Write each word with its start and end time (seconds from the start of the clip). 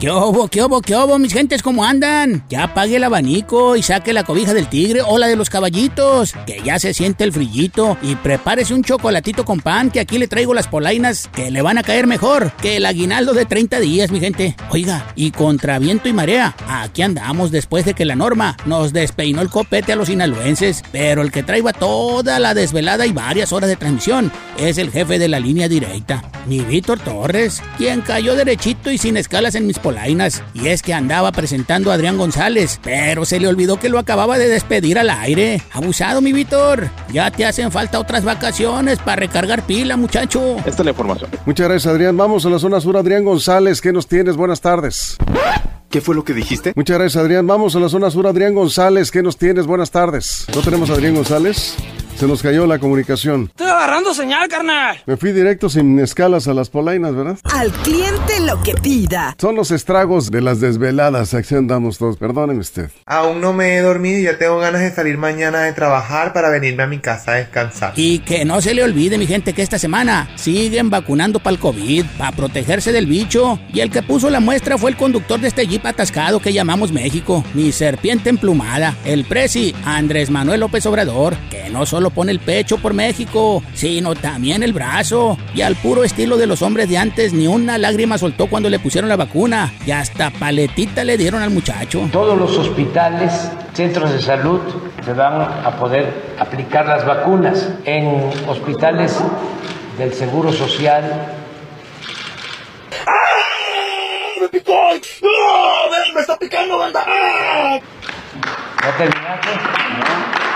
¿Qué 0.00 0.08
obo, 0.08 0.48
qué 0.48 0.62
obo, 0.62 0.80
qué 0.80 0.94
obo, 0.94 1.18
mis 1.18 1.34
gentes, 1.34 1.62
cómo 1.62 1.84
andan? 1.84 2.42
Ya 2.48 2.64
apague 2.64 2.96
el 2.96 3.04
abanico 3.04 3.76
y 3.76 3.82
saque 3.82 4.14
la 4.14 4.24
cobija 4.24 4.54
del 4.54 4.66
tigre 4.66 5.02
o 5.02 5.18
la 5.18 5.26
de 5.26 5.36
los 5.36 5.50
caballitos, 5.50 6.32
que 6.46 6.62
ya 6.64 6.78
se 6.78 6.94
siente 6.94 7.22
el 7.22 7.34
frillito 7.34 7.98
y 8.00 8.14
prepárese 8.14 8.72
un 8.72 8.82
chocolatito 8.82 9.44
con 9.44 9.60
pan, 9.60 9.90
que 9.90 10.00
aquí 10.00 10.16
le 10.16 10.26
traigo 10.26 10.54
las 10.54 10.68
polainas 10.68 11.28
que 11.34 11.50
le 11.50 11.60
van 11.60 11.76
a 11.76 11.82
caer 11.82 12.06
mejor 12.06 12.50
que 12.62 12.78
el 12.78 12.86
aguinaldo 12.86 13.34
de 13.34 13.44
30 13.44 13.78
días, 13.78 14.10
mi 14.10 14.20
gente. 14.20 14.56
Oiga, 14.70 15.12
y 15.16 15.32
contra 15.32 15.78
viento 15.78 16.08
y 16.08 16.14
marea, 16.14 16.56
aquí 16.66 17.02
andamos 17.02 17.50
después 17.50 17.84
de 17.84 17.92
que 17.92 18.06
la 18.06 18.16
norma 18.16 18.56
nos 18.64 18.94
despeinó 18.94 19.42
el 19.42 19.50
copete 19.50 19.92
a 19.92 19.96
los 19.96 20.08
sinaloenses, 20.08 20.82
pero 20.92 21.20
el 21.20 21.30
que 21.30 21.42
traiga 21.42 21.74
toda 21.74 22.38
la 22.38 22.54
desvelada 22.54 23.04
y 23.04 23.12
varias 23.12 23.52
horas 23.52 23.68
de 23.68 23.76
transmisión 23.76 24.32
es 24.56 24.78
el 24.78 24.90
jefe 24.90 25.18
de 25.18 25.28
la 25.28 25.40
línea 25.40 25.68
directa, 25.68 26.22
mi 26.46 26.60
Víctor 26.60 27.00
Torres, 27.00 27.62
quien 27.76 28.00
cayó 28.00 28.34
derechito 28.34 28.90
y 28.90 28.96
sin 28.96 29.18
escalas 29.18 29.54
en 29.54 29.66
mis 29.66 29.78
polainas 29.78 29.89
y 30.54 30.68
es 30.68 30.82
que 30.82 30.94
andaba 30.94 31.32
presentando 31.32 31.90
a 31.90 31.94
Adrián 31.94 32.16
González, 32.16 32.78
pero 32.82 33.24
se 33.24 33.40
le 33.40 33.48
olvidó 33.48 33.78
que 33.78 33.88
lo 33.88 33.98
acababa 33.98 34.38
de 34.38 34.48
despedir 34.48 34.98
al 34.98 35.10
aire. 35.10 35.62
Abusado, 35.72 36.20
mi 36.20 36.32
Víctor. 36.32 36.88
Ya 37.12 37.30
te 37.30 37.44
hacen 37.44 37.72
falta 37.72 37.98
otras 37.98 38.24
vacaciones 38.24 38.98
para 38.98 39.16
recargar 39.16 39.66
pila, 39.66 39.96
muchacho. 39.96 40.56
Esta 40.58 40.82
es 40.82 40.84
la 40.84 40.90
información. 40.90 41.30
Muchas 41.44 41.68
gracias, 41.68 41.92
Adrián. 41.92 42.16
Vamos 42.16 42.46
a 42.46 42.50
la 42.50 42.58
zona 42.58 42.80
sur, 42.80 42.96
Adrián 42.96 43.24
González. 43.24 43.80
¿Qué 43.80 43.92
nos 43.92 44.06
tienes? 44.06 44.36
Buenas 44.36 44.60
tardes. 44.60 45.16
¿Qué 45.90 46.00
fue 46.00 46.14
lo 46.14 46.24
que 46.24 46.34
dijiste? 46.34 46.72
Muchas 46.76 46.98
gracias, 46.98 47.22
Adrián. 47.22 47.46
Vamos 47.46 47.74
a 47.74 47.80
la 47.80 47.88
zona 47.88 48.10
sur, 48.10 48.26
Adrián 48.26 48.54
González. 48.54 49.10
¿Qué 49.10 49.22
nos 49.22 49.36
tienes? 49.36 49.66
Buenas 49.66 49.90
tardes. 49.90 50.46
¿No 50.54 50.60
tenemos 50.60 50.88
a 50.90 50.94
Adrián 50.94 51.14
González? 51.16 51.76
Se 52.20 52.26
nos 52.26 52.42
cayó 52.42 52.66
la 52.66 52.78
comunicación. 52.78 53.46
Estoy 53.46 53.68
agarrando 53.68 54.12
señal, 54.12 54.46
carnal. 54.46 54.98
Me 55.06 55.16
fui 55.16 55.32
directo 55.32 55.70
sin 55.70 55.98
escalas 55.98 56.48
a 56.48 56.52
las 56.52 56.68
polainas, 56.68 57.14
¿verdad? 57.14 57.38
Al 57.44 57.72
cliente 57.72 58.40
lo 58.40 58.62
que 58.62 58.74
pida. 58.74 59.34
Son 59.40 59.54
los 59.56 59.70
estragos 59.70 60.30
de 60.30 60.42
las 60.42 60.60
desveladas. 60.60 61.32
Aquí 61.32 61.54
andamos 61.54 61.96
todos. 61.96 62.18
Perdóneme 62.18 62.60
usted. 62.60 62.90
Aún 63.06 63.40
no 63.40 63.54
me 63.54 63.74
he 63.74 63.80
dormido 63.80 64.18
y 64.18 64.24
ya 64.24 64.36
tengo 64.36 64.58
ganas 64.58 64.82
de 64.82 64.90
salir 64.90 65.16
mañana 65.16 65.62
de 65.62 65.72
trabajar 65.72 66.34
para 66.34 66.50
venirme 66.50 66.82
a 66.82 66.86
mi 66.88 66.98
casa 66.98 67.32
a 67.32 67.34
descansar. 67.36 67.94
Y 67.96 68.18
que 68.18 68.44
no 68.44 68.60
se 68.60 68.74
le 68.74 68.84
olvide, 68.84 69.16
mi 69.16 69.26
gente, 69.26 69.54
que 69.54 69.62
esta 69.62 69.78
semana 69.78 70.28
siguen 70.36 70.90
vacunando 70.90 71.38
para 71.38 71.54
el 71.54 71.58
COVID, 71.58 72.04
para 72.18 72.36
protegerse 72.36 72.92
del 72.92 73.06
bicho. 73.06 73.58
Y 73.72 73.80
el 73.80 73.90
que 73.90 74.02
puso 74.02 74.28
la 74.28 74.40
muestra 74.40 74.76
fue 74.76 74.90
el 74.90 74.98
conductor 74.98 75.40
de 75.40 75.48
este 75.48 75.66
jeep 75.66 75.86
atascado 75.86 76.38
que 76.38 76.52
llamamos 76.52 76.92
México. 76.92 77.42
Mi 77.54 77.72
serpiente 77.72 78.28
emplumada. 78.28 78.94
El 79.06 79.24
presi, 79.24 79.74
Andrés 79.86 80.28
Manuel 80.28 80.60
López 80.60 80.84
Obrador, 80.84 81.34
que 81.48 81.59
no 81.72 81.86
solo 81.86 82.10
pone 82.10 82.32
el 82.32 82.40
pecho 82.40 82.78
por 82.78 82.94
México, 82.94 83.62
sino 83.74 84.14
también 84.14 84.62
el 84.62 84.72
brazo. 84.72 85.38
Y 85.54 85.62
al 85.62 85.76
puro 85.76 86.04
estilo 86.04 86.36
de 86.36 86.46
los 86.46 86.62
hombres 86.62 86.88
de 86.88 86.98
antes, 86.98 87.32
ni 87.32 87.46
una 87.46 87.78
lágrima 87.78 88.18
soltó 88.18 88.48
cuando 88.48 88.68
le 88.68 88.78
pusieron 88.78 89.08
la 89.08 89.16
vacuna. 89.16 89.72
Y 89.86 89.90
hasta 89.90 90.30
paletita 90.30 91.04
le 91.04 91.16
dieron 91.16 91.42
al 91.42 91.50
muchacho. 91.50 92.08
Todos 92.12 92.38
los 92.38 92.56
hospitales, 92.56 93.50
centros 93.74 94.12
de 94.12 94.20
salud, 94.20 94.60
se 95.04 95.12
van 95.12 95.40
a 95.40 95.76
poder 95.78 96.34
aplicar 96.38 96.86
las 96.86 97.06
vacunas. 97.06 97.68
En 97.84 98.30
hospitales 98.48 99.16
del 99.98 100.12
Seguro 100.12 100.52
Social. 100.52 101.36
¡Me 104.40 104.48
picó! 104.48 104.72
¡No! 105.22 106.14
¡Me 106.14 106.20
está 106.20 106.38
picando, 106.38 106.78
banda! 106.78 107.04
¿Ya 108.82 108.96
terminaste? 108.96 110.49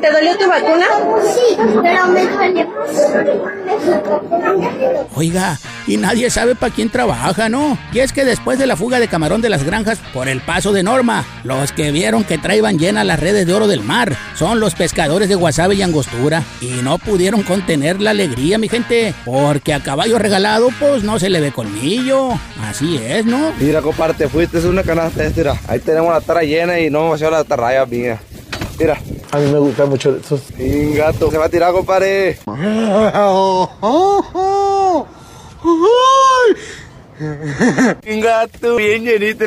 ¿Te 0.00 0.12
dolió 0.12 0.38
tu 0.38 0.48
vacuna? 0.48 0.86
Sí, 1.34 1.56
pero 1.82 2.06
me 2.08 2.26
duele. 2.26 2.66
Oiga, 5.14 5.58
y 5.86 5.96
nadie 5.96 6.30
sabe 6.30 6.54
para 6.54 6.72
quién 6.72 6.90
trabaja, 6.90 7.48
¿no? 7.48 7.76
Y 7.92 7.98
es 7.98 8.12
que 8.12 8.24
después 8.24 8.58
de 8.58 8.66
la 8.66 8.76
fuga 8.76 9.00
de 9.00 9.08
camarón 9.08 9.40
de 9.40 9.48
las 9.48 9.64
granjas 9.64 9.98
por 10.12 10.28
el 10.28 10.40
paso 10.40 10.72
de 10.72 10.82
Norma, 10.82 11.24
los 11.42 11.72
que 11.72 11.90
vieron 11.90 12.24
que 12.24 12.38
traían 12.38 12.78
llenas 12.78 13.06
las 13.06 13.18
redes 13.18 13.46
de 13.46 13.54
oro 13.54 13.66
del 13.66 13.82
mar 13.82 14.16
son 14.34 14.60
los 14.60 14.74
pescadores 14.74 15.28
de 15.28 15.34
Guasave 15.34 15.74
y 15.74 15.82
Angostura. 15.82 16.44
Y 16.60 16.82
no 16.82 16.98
pudieron 16.98 17.42
contener 17.42 18.00
la 18.00 18.10
alegría, 18.10 18.58
mi 18.58 18.68
gente, 18.68 19.14
porque 19.24 19.74
a 19.74 19.82
caballo 19.82 20.18
regalado, 20.18 20.68
pues 20.78 21.02
no 21.02 21.18
se 21.18 21.28
le 21.28 21.40
ve 21.40 21.52
colmillo. 21.52 22.30
Así 22.62 22.98
es, 22.98 23.24
¿no? 23.24 23.52
Mira, 23.58 23.82
compadre, 23.82 24.14
te 24.14 24.28
fuiste 24.28 24.58
es 24.58 24.64
una 24.64 24.82
canasta 24.82 25.24
esta, 25.24 25.40
mira. 25.40 25.56
Ahí 25.66 25.80
tenemos 25.80 26.12
la 26.12 26.20
tara 26.20 26.42
llena 26.42 26.78
y 26.78 26.90
no 26.90 27.14
a 27.14 27.18
la 27.18 27.44
tarraya 27.44 27.84
mía. 27.86 28.18
Mira. 28.78 28.98
A 29.30 29.38
mí 29.38 29.50
me 29.50 29.58
gusta 29.58 29.86
mucho 29.86 30.16
eso. 30.16 30.38
Un 30.58 30.94
gato, 30.94 31.30
se 31.30 31.38
va 31.38 31.46
a 31.46 31.48
tirar, 31.48 31.72
compadre. 31.72 32.38
Gato 37.18 38.76
bien 38.76 39.04
llenito. 39.04 39.46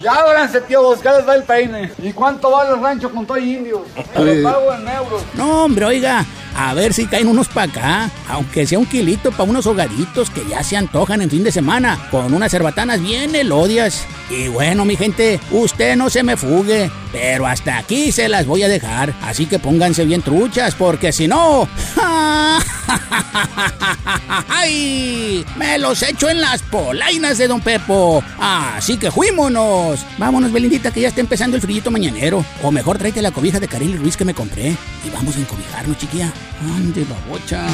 Ya 0.00 0.12
ábranse, 0.12 0.60
tío, 0.62 0.82
buscales 0.82 1.26
va 1.26 1.34
el 1.34 1.42
peine. 1.42 1.90
¿Y 2.02 2.12
cuánto 2.12 2.50
vale 2.50 2.74
el 2.74 2.80
rancho 2.80 3.10
con 3.10 3.26
todo 3.26 3.38
indios? 3.38 3.82
Te 3.94 4.42
pago 4.42 4.72
en 4.72 4.88
euros. 4.88 5.22
No, 5.34 5.64
hombre, 5.64 5.84
oiga, 5.84 6.24
a 6.56 6.74
ver 6.74 6.92
si 6.92 7.06
caen 7.06 7.28
unos 7.28 7.48
para 7.48 7.70
acá, 7.70 8.10
aunque 8.28 8.66
sea 8.66 8.78
un 8.78 8.86
kilito 8.86 9.30
para 9.32 9.50
unos 9.50 9.66
hogaditos 9.66 10.30
que 10.30 10.46
ya 10.48 10.62
se 10.62 10.76
antojan 10.76 11.22
en 11.22 11.30
fin 11.30 11.44
de 11.44 11.52
semana, 11.52 12.08
con 12.10 12.32
unas 12.32 12.50
cerbatanas 12.50 13.02
bien 13.02 13.34
elodias. 13.34 14.06
Y 14.30 14.48
bueno, 14.48 14.84
mi 14.84 14.96
gente, 14.96 15.40
usted 15.50 15.96
no 15.96 16.10
se 16.10 16.22
me 16.22 16.36
fugue, 16.36 16.90
pero 17.12 17.46
hasta 17.46 17.78
aquí 17.78 18.12
se 18.12 18.28
las 18.28 18.46
voy 18.46 18.62
a 18.62 18.68
dejar, 18.68 19.14
así 19.22 19.46
que 19.46 19.58
pónganse 19.58 20.04
bien 20.04 20.22
truchas, 20.22 20.74
porque 20.74 21.12
si 21.12 21.28
no... 21.28 21.68
¡Ay! 24.48 25.44
Me 25.56 25.78
los 25.78 26.02
echo 26.02 26.28
en 26.28 26.40
las 26.40 26.62
polainas 26.62 27.38
de 27.38 27.48
Don 27.48 27.60
Pepo. 27.60 28.22
Así 28.38 28.96
que 28.96 29.10
fuímonos. 29.10 30.04
Vámonos, 30.18 30.52
Belindita, 30.52 30.90
que 30.90 31.02
ya 31.02 31.08
está 31.08 31.20
empezando 31.20 31.56
el 31.56 31.62
frillito 31.62 31.90
mañanero. 31.90 32.44
O 32.62 32.70
mejor 32.70 32.98
tráete 32.98 33.22
la 33.22 33.30
cobija 33.30 33.60
de 33.60 33.68
Kareli 33.68 33.96
Ruiz 33.96 34.16
que 34.16 34.24
me 34.24 34.34
compré. 34.34 34.68
Y 35.04 35.10
vamos 35.12 35.36
a 35.36 35.40
encobijarnos, 35.40 35.98
chiquilla. 35.98 36.32
Ande, 36.76 37.04
babocha. 37.04 37.66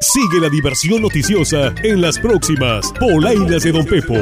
Sigue 0.00 0.40
la 0.40 0.48
diversión 0.48 1.02
noticiosa 1.02 1.74
en 1.82 2.00
las 2.00 2.18
próximas 2.18 2.92
Polainas 2.98 3.62
de 3.62 3.72
Don 3.72 3.84
Pepo. 3.84 4.14